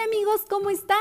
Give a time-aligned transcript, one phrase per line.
[0.00, 0.98] amigos, ¿cómo están?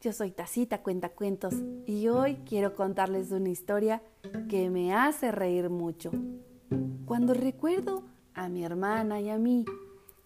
[0.00, 1.54] Yo soy Tacita Cuentacuentos
[1.86, 4.02] y hoy quiero contarles una historia
[4.48, 6.10] que me hace reír mucho.
[7.04, 9.66] Cuando recuerdo a mi hermana y a mí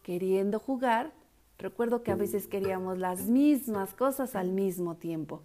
[0.02, 1.12] queriendo jugar,
[1.58, 5.42] recuerdo que a veces queríamos las mismas cosas al mismo tiempo.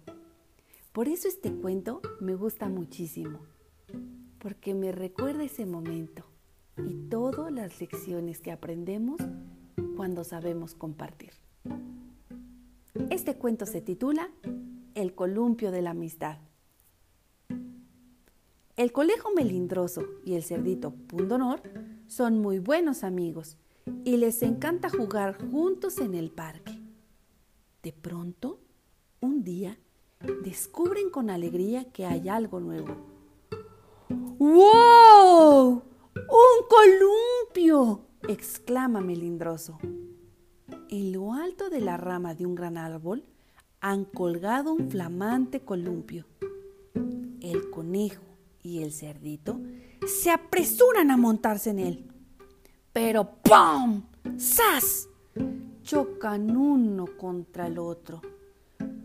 [0.92, 3.40] Por eso este cuento me gusta muchísimo,
[4.38, 6.24] porque me recuerda ese momento
[6.76, 9.20] y todas las lecciones que aprendemos
[9.96, 11.32] cuando sabemos compartir.
[13.10, 14.30] Este cuento se titula
[14.94, 16.38] El columpio de la amistad.
[18.76, 21.60] El conejo melindroso y el cerdito pundonor
[22.06, 23.56] son muy buenos amigos
[24.04, 26.78] y les encanta jugar juntos en el parque.
[27.82, 28.60] De pronto,
[29.20, 29.76] un día,
[30.44, 32.94] descubren con alegría que hay algo nuevo.
[34.08, 35.82] ¡Wow!
[36.14, 38.06] ¡Un columpio!
[38.28, 39.78] exclama Melindroso.
[40.92, 43.24] En lo alto de la rama de un gran árbol
[43.80, 46.26] han colgado un flamante columpio.
[47.40, 48.24] El conejo
[48.60, 49.60] y el cerdito
[50.04, 52.12] se apresuran a montarse en él.
[52.92, 54.02] Pero ¡pum!
[54.36, 55.08] ¡Sas!
[55.84, 58.20] Chocan uno contra el otro.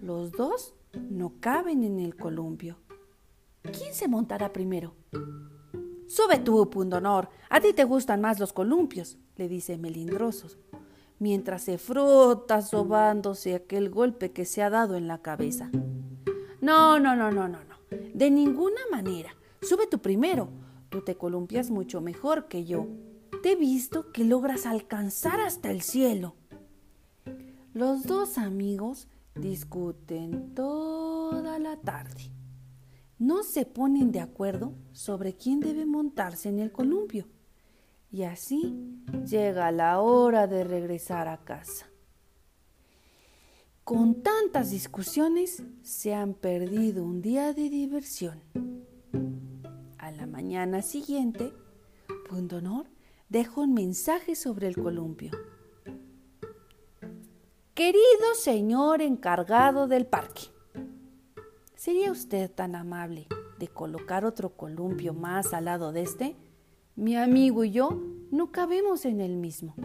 [0.01, 0.73] Los dos
[1.11, 2.79] no caben en el columpio.
[3.61, 4.95] ¿Quién se montará primero?
[6.07, 7.29] Sube tú, Pundonor.
[7.47, 10.57] A ti te gustan más los columpios, le dice Melindrosos
[11.19, 15.69] mientras se frota sobándose aquel golpe que se ha dado en la cabeza.
[16.61, 17.75] No, no, no, no, no, no.
[18.13, 19.35] De ninguna manera.
[19.61, 20.49] Sube tú primero.
[20.89, 22.87] Tú te columpias mucho mejor que yo.
[23.43, 26.35] Te he visto que logras alcanzar hasta el cielo.
[27.73, 32.31] Los dos amigos discuten toda la tarde.
[33.17, 37.27] No se ponen de acuerdo sobre quién debe montarse en el columpio.
[38.11, 41.87] Y así llega la hora de regresar a casa.
[43.83, 48.41] Con tantas discusiones se han perdido un día de diversión.
[49.99, 51.53] A la mañana siguiente,
[52.27, 52.87] Pundonor
[53.29, 55.31] dejó un mensaje sobre el columpio.
[57.75, 60.43] Querido señor encargado del parque,
[61.75, 63.27] ¿sería usted tan amable
[63.59, 66.35] de colocar otro columpio más al lado de este?
[66.95, 68.01] Mi amigo y yo
[68.31, 69.75] no cabemos en el mismo.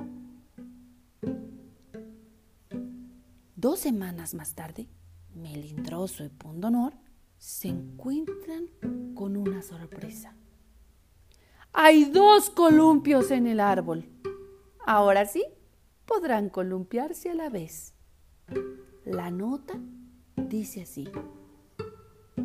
[3.56, 4.88] Dos semanas más tarde,
[5.34, 6.94] Melindroso y Pundonor
[7.36, 8.68] se encuentran
[9.14, 10.36] con una sorpresa.
[11.72, 14.04] Hay dos columpios en el árbol.
[14.86, 15.44] Ahora sí,
[16.06, 17.92] podrán columpiarse a la vez.
[19.04, 19.74] La nota
[20.36, 21.08] dice así.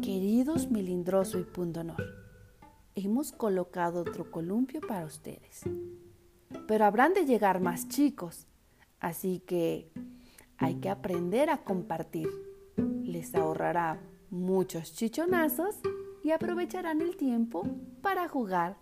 [0.02, 2.25] Queridos Melindroso y Pundonor
[2.96, 5.64] hemos colocado otro columpio para ustedes.
[6.68, 8.48] Pero habrán de llegar más chicos,
[9.00, 9.92] así que
[10.58, 12.30] hay que aprender a compartir.
[13.04, 15.76] Les ahorrará muchos chichonazos
[16.24, 17.68] y aprovecharán el tiempo
[18.02, 18.78] para jugar.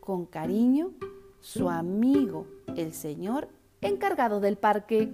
[0.00, 0.92] Con cariño,
[1.40, 3.48] su amigo, el señor
[3.80, 5.12] encargado del parque.